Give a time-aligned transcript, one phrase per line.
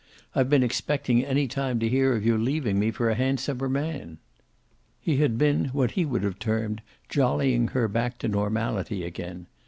[0.33, 4.17] I've been expecting any time to hear of your leaving me for a handsomer man!"
[4.99, 9.45] He had been what he would have termed jollying her back to normality again.